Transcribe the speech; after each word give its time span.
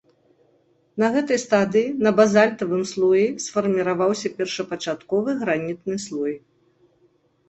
На 1.01 1.07
гэтай 1.15 1.37
стадыі 1.41 1.89
на 2.07 2.13
базальтавым 2.19 2.81
слоі 2.91 3.25
сфарміраваўся 3.47 4.27
першапачатковы 4.39 5.31
гранітны 5.43 5.95
слой. 6.07 6.33